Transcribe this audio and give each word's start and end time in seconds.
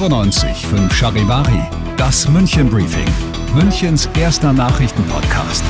95 0.00 0.66
5 0.66 0.94
Charivari, 0.94 1.60
das 1.98 2.26
München 2.26 2.70
Briefing, 2.70 3.04
Münchens 3.54 4.08
erster 4.18 4.50
Nachrichtenpodcast. 4.50 5.62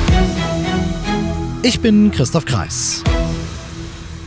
Ich 1.63 1.81
bin 1.81 2.09
Christoph 2.11 2.45
Kreis. 2.45 3.03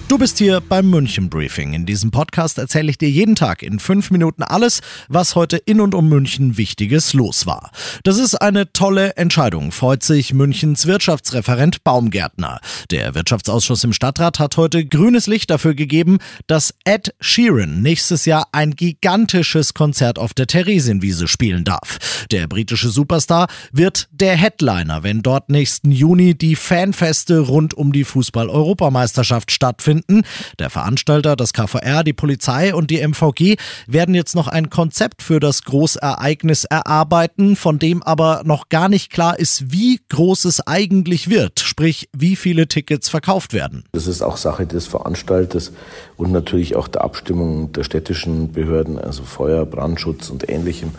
Du 0.06 0.18
bist 0.18 0.36
hier 0.36 0.60
beim 0.60 0.90
München 0.90 1.30
Briefing. 1.30 1.72
In 1.72 1.86
diesem 1.86 2.10
Podcast 2.10 2.58
erzähle 2.58 2.90
ich 2.90 2.98
dir 2.98 3.08
jeden 3.08 3.36
Tag 3.36 3.62
in 3.62 3.78
fünf 3.78 4.10
Minuten 4.10 4.42
alles, 4.42 4.80
was 5.08 5.34
heute 5.34 5.56
in 5.56 5.80
und 5.80 5.94
um 5.94 6.10
München 6.10 6.58
Wichtiges 6.58 7.14
los 7.14 7.46
war. 7.46 7.70
Das 8.02 8.18
ist 8.18 8.34
eine 8.34 8.70
tolle 8.72 9.16
Entscheidung, 9.16 9.72
freut 9.72 10.02
sich 10.02 10.34
Münchens 10.34 10.86
Wirtschaftsreferent 10.86 11.84
Baumgärtner. 11.84 12.60
Der 12.90 13.14
Wirtschaftsausschuss 13.14 13.82
im 13.82 13.94
Stadtrat 13.94 14.38
hat 14.38 14.58
heute 14.58 14.84
grünes 14.84 15.26
Licht 15.26 15.48
dafür 15.48 15.74
gegeben, 15.74 16.18
dass 16.46 16.74
Ed 16.84 17.14
Sheeran 17.20 17.80
nächstes 17.80 18.26
Jahr 18.26 18.48
ein 18.52 18.72
gigantisches 18.72 19.72
Konzert 19.72 20.18
auf 20.18 20.34
der 20.34 20.46
Theresienwiese 20.46 21.28
spielen 21.28 21.64
darf. 21.64 22.26
Der 22.30 22.46
britische 22.46 22.90
Superstar 22.90 23.48
wird 23.72 24.08
der 24.12 24.36
Headliner, 24.36 25.02
wenn 25.02 25.22
dort 25.22 25.48
nächsten 25.48 25.90
Juni 25.90 26.34
die 26.34 26.56
Fanfeste 26.56 27.40
rund 27.40 27.72
um 27.72 27.92
die 27.92 28.04
Fußball-Europameisterschaft 28.04 29.50
stattfinden 29.50 29.93
stattfinden. 29.94 30.22
Der 30.58 30.70
Veranstalter, 30.70 31.36
das 31.36 31.52
KVR, 31.52 32.04
die 32.04 32.12
Polizei 32.12 32.74
und 32.74 32.90
die 32.90 33.00
MVG 33.06 33.56
werden 33.86 34.14
jetzt 34.14 34.34
noch 34.34 34.48
ein 34.48 34.70
Konzept 34.70 35.22
für 35.22 35.40
das 35.40 35.62
Großereignis 35.62 36.64
erarbeiten, 36.64 37.56
von 37.56 37.78
dem 37.78 38.02
aber 38.02 38.42
noch 38.44 38.68
gar 38.68 38.88
nicht 38.88 39.10
klar 39.10 39.38
ist, 39.38 39.72
wie 39.72 40.00
groß 40.08 40.46
es 40.46 40.66
eigentlich 40.66 41.28
wird, 41.28 41.60
sprich 41.60 42.08
wie 42.16 42.36
viele 42.36 42.66
Tickets 42.66 43.08
verkauft 43.08 43.52
werden. 43.52 43.84
Das 43.92 44.06
ist 44.06 44.22
auch 44.22 44.36
Sache 44.36 44.66
des 44.66 44.86
Veranstalters 44.86 45.72
und 46.16 46.32
natürlich 46.32 46.76
auch 46.76 46.88
der 46.88 47.02
Abstimmung 47.02 47.72
der 47.72 47.84
städtischen 47.84 48.52
Behörden, 48.52 48.98
also 48.98 49.22
Feuer, 49.22 49.66
Brandschutz 49.66 50.30
und 50.30 50.48
ähnlichem. 50.48 50.90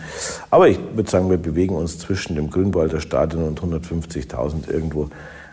Aber 0.50 0.68
ich 0.68 0.78
würde 0.94 1.10
sagen, 1.10 1.30
wir 1.30 1.38
bewegen 1.38 1.74
uns 1.74 1.98
zwischen 1.98 2.34
dem 2.36 2.50
Grünwalder 2.50 3.00
Stadion 3.00 3.44
und 3.44 3.60
150.000 3.60 4.70
irgendwo. 4.70 5.10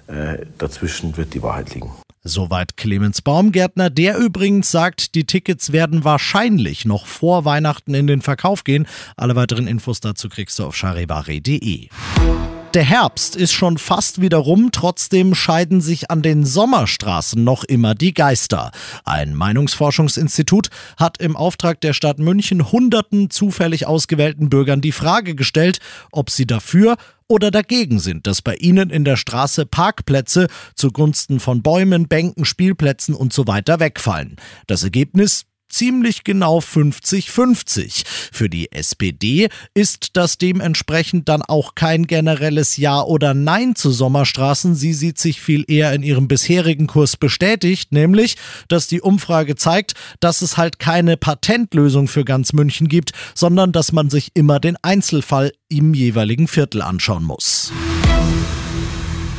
Äh, 0.08 0.46
dazwischen 0.58 1.16
wird 1.16 1.34
die 1.34 1.42
Wahrheit 1.42 1.74
liegen. 1.74 1.92
Soweit 2.26 2.78
Clemens 2.78 3.22
Baumgärtner, 3.22 3.90
der 3.90 4.18
übrigens 4.18 4.72
sagt, 4.72 5.14
die 5.14 5.26
Tickets 5.26 5.74
werden 5.74 6.06
wahrscheinlich 6.06 6.86
noch 6.86 7.06
vor 7.06 7.44
Weihnachten 7.44 7.94
in 7.94 8.08
den 8.08 8.22
Verkauf 8.22 8.64
gehen. 8.64 8.88
Alle 9.18 9.36
weiteren 9.36 9.68
Infos 9.68 10.00
dazu 10.00 10.30
kriegst 10.30 10.58
du 10.58 10.64
auf 10.64 10.74
charivari.de. 10.74 11.90
Der 12.74 12.84
Herbst 12.84 13.36
ist 13.36 13.52
schon 13.52 13.78
fast 13.78 14.22
wieder 14.22 14.38
rum, 14.38 14.70
trotzdem 14.72 15.36
scheiden 15.36 15.82
sich 15.82 16.10
an 16.10 16.22
den 16.22 16.46
Sommerstraßen 16.46 17.44
noch 17.44 17.66
immer 17.66 17.94
die 17.94 18.14
Geister. 18.14 18.72
Ein 19.04 19.36
Meinungsforschungsinstitut 19.36 20.70
hat 20.98 21.18
im 21.20 21.36
Auftrag 21.36 21.82
der 21.82 21.92
Stadt 21.92 22.20
München 22.20 22.72
hunderten 22.72 23.30
zufällig 23.30 23.86
ausgewählten 23.86 24.50
Bürgern 24.50 24.80
die 24.80 24.94
Frage 24.94 25.36
gestellt, 25.36 25.80
ob 26.12 26.30
sie 26.30 26.48
dafür 26.48 26.96
oder 27.28 27.52
dagegen 27.52 28.00
sind, 28.00 28.28
dass 28.28 28.42
bei 28.42 28.56
ihnen 28.56 28.90
in 28.90 29.06
der 29.06 29.16
Straße 29.16 29.66
Parkplätze 29.66 30.48
zugunsten 30.76 31.40
von 31.40 31.62
Bäumen, 31.62 32.08
Bänken, 32.08 32.46
Spielplätzen 32.46 33.16
und 33.16 33.34
so 33.34 33.48
wegfallen. 33.80 34.38
Das 34.68 34.84
Ergebnis 34.84 35.46
ziemlich 35.74 36.24
genau 36.24 36.60
50-50. 36.60 38.04
Für 38.32 38.50
die 38.50 38.72
SPD 38.72 39.50
ist 39.74 40.12
das 40.14 40.38
dementsprechend 40.38 41.28
dann 41.28 41.42
auch 41.42 41.76
kein 41.76 42.08
generelles 42.08 42.78
Ja 42.78 43.02
oder 43.02 43.34
Nein 43.34 43.76
zu 43.76 43.92
Sommerstraßen. 43.92 44.76
Sie 44.76 44.94
sieht 44.94 45.18
sich 45.18 45.42
viel 45.42 45.66
eher 45.68 45.94
in 45.94 46.04
ihrem 46.04 46.28
bisherigen 46.28 46.88
Kurs 46.88 47.18
bestätigt, 47.18 47.92
nämlich, 47.92 48.38
dass 48.68 48.88
die 48.88 49.02
Umfrage 49.02 49.56
zeigt, 49.56 49.94
dass 50.20 50.42
es 50.42 50.58
halt 50.58 50.80
keine 50.80 51.18
Patentlösung 51.18 52.08
für 52.08 52.24
ganz 52.24 52.54
München 52.54 52.88
gibt, 52.88 53.12
sondern 53.36 53.72
dass 53.72 53.92
man 53.92 54.10
sich 54.10 54.30
immer 54.34 54.60
den 54.60 54.78
Einzelfall 54.82 55.52
im 55.70 55.94
jeweiligen 55.94 56.48
Viertel 56.48 56.82
anschauen 56.82 57.24
muss. 57.24 57.72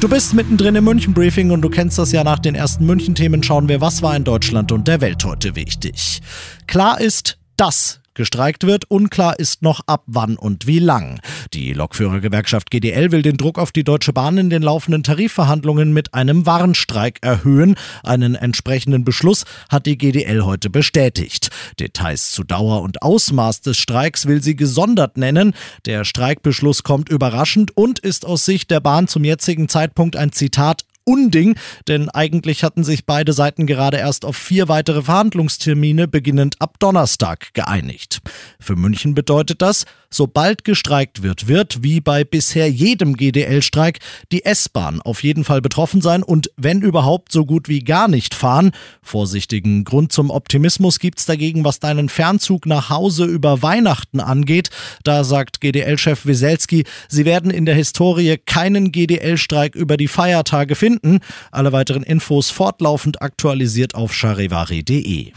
Du 0.04 0.10
bist 0.10 0.34
mittendrin 0.34 0.74
im 0.74 0.84
München 0.84 1.14
Briefing 1.14 1.50
und 1.50 1.62
du 1.62 1.70
kennst 1.70 1.98
das 1.98 2.12
ja 2.12 2.22
nach 2.24 2.38
den 2.38 2.54
ersten 2.54 2.84
München 2.84 3.14
Themen. 3.14 3.42
Schauen 3.42 3.70
wir, 3.70 3.80
was 3.80 4.02
war 4.02 4.14
in 4.14 4.22
Deutschland 4.22 4.70
und 4.70 4.86
der 4.86 5.00
Welt 5.00 5.24
heute 5.24 5.56
wichtig. 5.56 6.20
Klar 6.66 7.00
ist, 7.00 7.38
dass 7.56 8.00
Gestreikt 8.14 8.64
wird, 8.64 8.90
unklar 8.90 9.38
ist 9.38 9.62
noch 9.62 9.80
ab 9.86 10.04
wann 10.06 10.36
und 10.36 10.66
wie 10.66 10.78
lang. 10.78 11.20
Die 11.52 11.72
Lokführergewerkschaft 11.72 12.70
GDL 12.70 13.10
will 13.10 13.22
den 13.22 13.36
Druck 13.36 13.58
auf 13.58 13.72
die 13.72 13.82
Deutsche 13.82 14.12
Bahn 14.12 14.38
in 14.38 14.50
den 14.50 14.62
laufenden 14.62 15.02
Tarifverhandlungen 15.02 15.92
mit 15.92 16.14
einem 16.14 16.46
Warnstreik 16.46 17.18
erhöhen. 17.22 17.74
Einen 18.02 18.36
entsprechenden 18.36 19.04
Beschluss 19.04 19.44
hat 19.68 19.86
die 19.86 19.98
GDL 19.98 20.44
heute 20.44 20.70
bestätigt. 20.70 21.50
Details 21.80 22.30
zu 22.30 22.44
Dauer 22.44 22.82
und 22.82 23.02
Ausmaß 23.02 23.62
des 23.62 23.78
Streiks 23.78 24.26
will 24.26 24.42
sie 24.42 24.54
gesondert 24.54 25.16
nennen. 25.16 25.52
Der 25.86 26.04
Streikbeschluss 26.04 26.84
kommt 26.84 27.08
überraschend 27.08 27.76
und 27.76 27.98
ist 27.98 28.24
aus 28.26 28.44
Sicht 28.44 28.70
der 28.70 28.80
Bahn 28.80 29.08
zum 29.08 29.24
jetzigen 29.24 29.68
Zeitpunkt 29.68 30.16
ein 30.16 30.32
Zitat 30.32 30.84
Unding, 31.04 31.56
denn 31.86 32.08
eigentlich 32.08 32.64
hatten 32.64 32.84
sich 32.84 33.06
beide 33.06 33.32
Seiten 33.32 33.66
gerade 33.66 33.98
erst 33.98 34.24
auf 34.24 34.36
vier 34.36 34.68
weitere 34.68 35.02
Verhandlungstermine 35.02 36.08
beginnend 36.08 36.56
ab 36.60 36.78
Donnerstag 36.78 37.52
geeinigt. 37.54 38.20
Für 38.58 38.76
München 38.76 39.14
bedeutet 39.14 39.62
das, 39.62 39.84
sobald 40.14 40.64
gestreikt 40.64 41.22
wird, 41.22 41.48
wird, 41.48 41.82
wie 41.82 42.00
bei 42.00 42.24
bisher 42.24 42.70
jedem 42.70 43.16
GDL-Streik, 43.16 43.98
die 44.32 44.44
S-Bahn 44.44 45.00
auf 45.02 45.22
jeden 45.22 45.44
Fall 45.44 45.60
betroffen 45.60 46.00
sein 46.00 46.22
und 46.22 46.50
wenn 46.56 46.80
überhaupt 46.80 47.32
so 47.32 47.44
gut 47.44 47.68
wie 47.68 47.80
gar 47.80 48.08
nicht 48.08 48.34
fahren. 48.34 48.72
Vorsichtigen 49.02 49.84
Grund 49.84 50.12
zum 50.12 50.30
Optimismus 50.30 50.98
gibt's 50.98 51.26
dagegen, 51.26 51.64
was 51.64 51.80
deinen 51.80 52.08
Fernzug 52.08 52.66
nach 52.66 52.88
Hause 52.88 53.24
über 53.24 53.62
Weihnachten 53.62 54.20
angeht. 54.20 54.70
Da 55.02 55.24
sagt 55.24 55.60
GDL-Chef 55.60 56.24
Wieselski, 56.26 56.84
sie 57.08 57.24
werden 57.24 57.50
in 57.50 57.66
der 57.66 57.74
Historie 57.74 58.38
keinen 58.38 58.90
GDL-Streik 58.90 59.74
über 59.74 59.96
die 59.96 60.08
Feiertage 60.08 60.74
finden 60.74 60.94
finden. 61.04 61.20
Alle 61.50 61.72
weiteren 61.72 62.02
Infos 62.02 62.50
fortlaufend 62.50 63.22
aktualisiert 63.22 63.94
auf 63.94 64.12
charivari.de. 64.12 65.32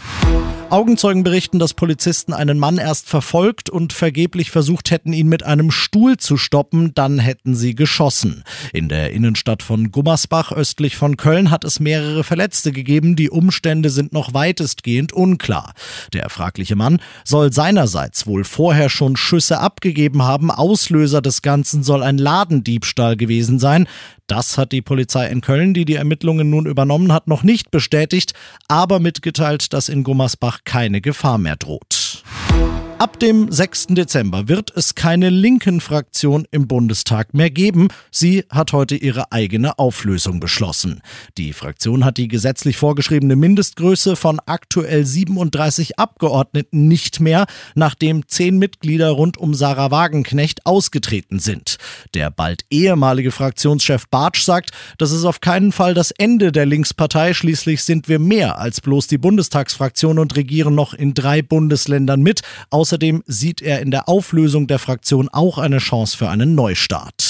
Augenzeugen 0.70 1.24
berichten, 1.24 1.60
dass 1.60 1.74
Polizisten 1.74 2.34
einen 2.34 2.60
Mann 2.60 2.78
erst 2.78 3.08
verfolgt 3.08 3.70
und 3.70 3.94
vergeblich 3.94 4.52
versucht 4.52 4.92
hätten, 4.92 5.14
ihn 5.14 5.30
mit 5.30 5.44
einem 5.44 5.72
Stuhl 5.72 6.18
zu 6.18 6.36
stoppen, 6.36 6.94
dann 6.94 7.20
hätten 7.20 7.56
sie 7.56 7.74
geschossen. 7.74 8.44
In 8.74 8.90
der 8.90 9.14
Innenstadt 9.14 9.64
von 9.64 9.92
Gummersbach 9.92 10.52
östlich 10.52 10.98
von 10.98 11.16
Köln 11.16 11.52
hat 11.52 11.64
es 11.64 11.80
mehrere 11.80 12.26
Verletzte 12.26 12.74
gegeben, 12.74 13.16
die 13.16 13.30
Umstände 13.30 13.90
sind 13.90 14.12
noch 14.12 14.34
weitestgehend 14.34 15.14
unklar. 15.14 15.74
Der 16.12 16.30
fragliche 16.30 16.76
Mann 16.76 17.00
soll 17.24 17.54
seinerseits 17.54 18.28
wohl 18.28 18.44
vorher 18.44 18.90
schon 18.90 19.16
Schüsse 19.16 19.60
abgegeben 19.60 20.24
haben, 20.24 20.52
Auslöser 20.52 21.22
des 21.22 21.42
Ganzen 21.42 21.82
soll 21.82 22.04
ein 22.04 22.18
Ladendiebstahl 22.18 23.16
gewesen 23.16 23.58
sein. 23.58 23.88
Das 24.28 24.58
hat 24.58 24.74
die 24.74 24.82
Polizei 24.82 25.28
in 25.30 25.40
Köln, 25.42 25.74
die 25.74 25.86
die 25.86 25.96
Ermittlungen 25.96 26.50
nun 26.50 26.66
übernommen 26.66 27.14
hat, 27.14 27.28
noch 27.28 27.44
nicht 27.44 27.72
bestätigt, 27.72 28.34
aber 28.68 29.00
mitgeteilt, 29.00 29.72
dass 29.72 29.88
in 29.88 30.04
Gummersbach 30.04 30.60
keine 30.66 31.00
Gefahr 31.00 31.38
mehr 31.38 31.56
droht. 31.56 32.24
Ab 33.00 33.20
dem 33.20 33.52
6. 33.52 33.88
Dezember 33.90 34.48
wird 34.48 34.72
es 34.76 34.96
keine 34.96 35.30
linken 35.30 35.82
Fraktion 35.82 36.48
im 36.50 36.68
Bundestag 36.68 37.36
mehr 37.36 37.52
geben. 37.52 37.90
Sie 38.10 38.44
hat 38.50 38.74
heute 38.74 38.96
ihre 38.96 39.32
eigene 39.32 39.78
Auflösung 39.78 40.40
beschlossen. 40.40 41.02
Die 41.38 41.54
Fraktion 41.54 42.04
hat 42.04 42.18
die 42.18 42.28
gesetzlich 42.28 42.78
vorgeschriebene 42.78 43.36
Mindestgröße 43.36 44.16
von 44.16 44.40
aktuell 44.48 45.06
37 45.06 46.00
Abgeordneten 46.00 46.88
nicht 46.88 47.20
mehr, 47.20 47.46
nachdem 47.76 48.28
zehn 48.28 48.58
Mitglieder 48.58 49.12
rund 49.12 49.38
um 49.38 49.54
Sarah 49.54 49.92
Wagenknecht 49.92 50.66
ausgetreten 50.66 51.38
sind. 51.38 51.78
Der 52.16 52.32
bald 52.32 52.64
ehemalige 52.72 53.32
Fraktionschef 53.32 54.08
Bartsch 54.10 54.42
sagt, 54.42 54.72
das 54.98 55.12
ist 55.12 55.24
auf 55.24 55.40
keinen 55.40 55.72
Fall 55.72 55.94
das 55.94 56.10
Ende 56.10 56.52
der 56.52 56.66
Linkspartei. 56.66 57.36
Schließlich 57.36 57.84
sind 57.84 58.10
wir 58.10 58.18
mehr 58.18 58.58
als 58.58 58.82
bloß 58.82 59.06
die 59.06 59.20
Bundestagsfraktion 59.20 60.18
und 60.18 60.36
regieren 60.36 60.74
noch 60.74 60.96
in 60.96 61.14
drei 61.14 61.44
Bundesländern 61.44 62.24
mit. 62.24 62.42
Außerdem 62.88 63.22
sieht 63.28 63.62
er 63.62 63.82
in 63.82 63.92
der 63.92 64.08
Auflösung 64.08 64.66
der 64.68 64.80
Fraktion 64.80 65.28
auch 65.28 65.58
eine 65.58 65.80
Chance 65.80 66.16
für 66.16 66.30
einen 66.30 66.56
Neustart. 66.56 67.27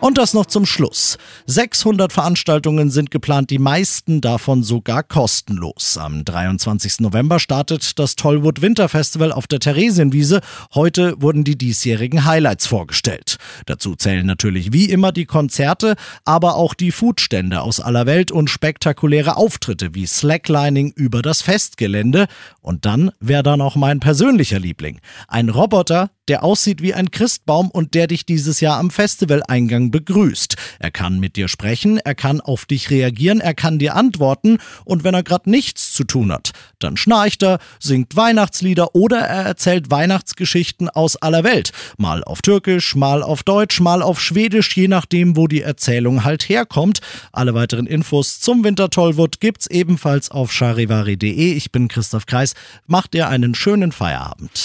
Und 0.00 0.18
das 0.18 0.34
noch 0.34 0.46
zum 0.46 0.66
Schluss. 0.66 1.16
600 1.46 2.12
Veranstaltungen 2.12 2.90
sind 2.90 3.10
geplant, 3.10 3.50
die 3.50 3.58
meisten 3.58 4.20
davon 4.20 4.62
sogar 4.62 5.02
kostenlos. 5.02 5.96
Am 5.96 6.24
23. 6.24 7.00
November 7.00 7.40
startet 7.40 7.98
das 7.98 8.14
Tollwood 8.14 8.60
Winterfestival 8.60 9.32
auf 9.32 9.46
der 9.46 9.60
Theresienwiese. 9.60 10.40
Heute 10.74 11.14
wurden 11.20 11.44
die 11.44 11.56
diesjährigen 11.56 12.24
Highlights 12.24 12.66
vorgestellt. 12.66 13.38
Dazu 13.66 13.96
zählen 13.96 14.26
natürlich 14.26 14.72
wie 14.72 14.90
immer 14.90 15.10
die 15.10 15.24
Konzerte, 15.24 15.94
aber 16.24 16.56
auch 16.56 16.74
die 16.74 16.92
Foodstände 16.92 17.62
aus 17.62 17.80
aller 17.80 18.06
Welt 18.06 18.30
und 18.30 18.50
spektakuläre 18.50 19.36
Auftritte 19.36 19.94
wie 19.94 20.06
Slacklining 20.06 20.92
über 20.96 21.22
das 21.22 21.40
Festgelände. 21.40 22.26
Und 22.60 22.84
dann 22.84 23.10
wäre 23.20 23.42
da 23.42 23.56
noch 23.56 23.76
mein 23.76 24.00
persönlicher 24.00 24.58
Liebling. 24.58 25.00
Ein 25.28 25.48
Roboter, 25.48 26.10
der 26.28 26.44
aussieht 26.44 26.82
wie 26.82 26.94
ein 26.94 27.10
Christbaum 27.10 27.70
und 27.70 27.94
der 27.94 28.06
dich 28.06 28.26
dieses 28.26 28.60
Jahr 28.60 28.78
am 28.78 28.90
Festivaleingang 28.90 29.90
begrüßt. 29.90 30.56
Er 30.78 30.90
kann 30.90 31.20
mit 31.20 31.36
dir 31.36 31.48
sprechen, 31.48 31.98
er 31.98 32.14
kann 32.14 32.40
auf 32.40 32.66
dich 32.66 32.90
reagieren, 32.90 33.40
er 33.40 33.54
kann 33.54 33.78
dir 33.78 33.94
antworten 33.96 34.58
und 34.84 35.04
wenn 35.04 35.14
er 35.14 35.22
gerade 35.22 35.50
nichts 35.50 35.92
zu 35.92 36.04
tun 36.04 36.32
hat, 36.32 36.52
dann 36.78 36.96
schnarcht 36.96 37.42
er, 37.42 37.58
singt 37.78 38.16
Weihnachtslieder 38.16 38.94
oder 38.94 39.18
er 39.18 39.44
erzählt 39.44 39.90
Weihnachtsgeschichten 39.90 40.88
aus 40.88 41.16
aller 41.16 41.44
Welt. 41.44 41.72
Mal 41.98 42.24
auf 42.24 42.42
Türkisch, 42.42 42.94
mal 42.94 43.22
auf 43.22 43.42
Deutsch, 43.42 43.80
mal 43.80 44.02
auf 44.02 44.20
Schwedisch, 44.20 44.76
je 44.76 44.88
nachdem, 44.88 45.36
wo 45.36 45.46
die 45.46 45.62
Erzählung 45.62 46.24
halt 46.24 46.48
herkommt. 46.48 47.00
Alle 47.32 47.54
weiteren 47.54 47.86
Infos 47.86 48.40
zum 48.40 48.64
Wintertollwood 48.64 49.40
gibt's 49.40 49.66
ebenfalls 49.66 50.30
auf 50.30 50.52
charivari.de. 50.52 51.52
Ich 51.52 51.72
bin 51.72 51.88
Christoph 51.88 52.26
Kreis. 52.26 52.54
Macht 52.86 53.14
ihr 53.14 53.28
einen 53.28 53.54
schönen 53.54 53.92
Feierabend. 53.92 54.64